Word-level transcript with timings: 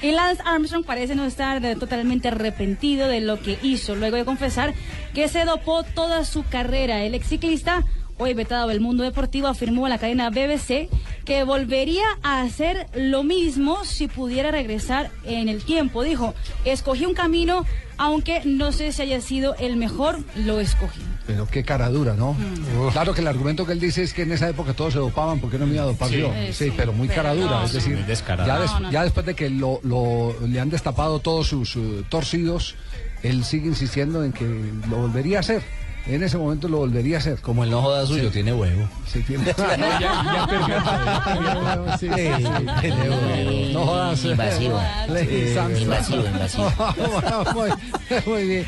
Y 0.00 0.12
Lance 0.12 0.42
Armstrong 0.44 0.84
parece 0.84 1.16
no 1.16 1.24
estar 1.24 1.60
totalmente 1.76 2.28
arrepentido 2.28 3.08
de 3.08 3.20
lo 3.20 3.40
que 3.40 3.58
hizo 3.62 3.96
luego 3.96 4.16
de 4.16 4.24
confesar 4.24 4.72
que 5.12 5.28
se 5.28 5.44
dopó 5.44 5.82
toda 5.82 6.24
su 6.24 6.44
carrera. 6.44 7.02
El 7.02 7.16
ex 7.16 7.26
ciclista, 7.26 7.84
hoy 8.16 8.32
vetado 8.32 8.68
del 8.68 8.80
mundo 8.80 9.02
deportivo, 9.02 9.48
afirmó 9.48 9.86
a 9.86 9.88
la 9.88 9.98
cadena 9.98 10.30
BBC 10.30 10.88
que 11.24 11.42
volvería 11.42 12.06
a 12.22 12.42
hacer 12.42 12.86
lo 12.94 13.24
mismo 13.24 13.84
si 13.84 14.06
pudiera 14.06 14.52
regresar 14.52 15.10
en 15.24 15.48
el 15.48 15.64
tiempo. 15.64 16.04
Dijo, 16.04 16.32
escogí 16.64 17.04
un 17.04 17.14
camino, 17.14 17.66
aunque 17.96 18.42
no 18.44 18.70
sé 18.70 18.92
si 18.92 19.02
haya 19.02 19.20
sido 19.20 19.56
el 19.56 19.76
mejor, 19.76 20.20
lo 20.36 20.60
escogí. 20.60 21.07
Pero 21.28 21.46
qué 21.46 21.62
cara 21.62 21.90
dura, 21.90 22.14
¿no? 22.14 22.34
Claro 22.90 23.12
que 23.12 23.20
el 23.20 23.26
argumento 23.26 23.66
que 23.66 23.72
él 23.72 23.80
dice 23.80 24.02
es 24.02 24.14
que 24.14 24.22
en 24.22 24.32
esa 24.32 24.48
época 24.48 24.72
todos 24.72 24.94
se 24.94 24.98
dopaban, 24.98 25.40
porque 25.40 25.58
no 25.58 25.66
me 25.66 25.74
iba 25.74 25.82
a 25.82 25.86
dopar 25.88 26.08
Sí. 26.08 26.16
yo? 26.16 26.32
Eh, 26.34 26.54
Sí, 26.54 26.68
sí, 26.70 26.72
pero 26.74 26.94
muy 26.94 27.06
pero 27.06 27.22
cara 27.22 27.34
dura. 27.34 27.50
no, 27.60 27.64
es 27.66 27.72
decir, 27.74 27.98
ya, 27.98 28.04
des- 28.58 28.70
No, 28.72 28.80
no. 28.80 28.90
ya 28.90 29.04
después 29.04 29.26
de 29.26 29.34
que 29.34 29.50
lo, 29.50 29.78
lo- 29.84 30.34
le 30.46 30.58
han 30.58 30.70
destapado 30.70 31.18
todos 31.18 31.46
sus 31.46 31.76
eh, 31.76 32.02
torcidos, 32.08 32.76
él 33.22 33.44
sigue 33.44 33.66
insistiendo 33.66 34.24
en 34.24 34.32
que 34.32 34.46
lo 34.88 34.96
volvería 34.96 35.36
a 35.36 35.40
hacer. 35.40 35.62
En 36.06 36.22
ese 36.22 36.38
momento 36.38 36.68
lo 36.68 36.78
volvería 36.78 37.16
a 37.16 37.18
hacer. 37.18 37.38
Como 37.42 37.62
el 37.64 37.70
no 37.70 37.82
joda 37.82 38.06
suyo, 38.06 38.30
tiene 38.30 38.54
huevo. 38.54 38.88
Sí, 39.12 39.20
tiene- 39.26 39.44
Sí. 42.00 42.08
No 43.74 43.84
jodas. 43.86 44.24
Invasivo. 44.24 44.80
Invasivo, 45.08 46.26
invasivo. 46.26 46.72
muy 48.26 48.46
bien. 48.46 48.66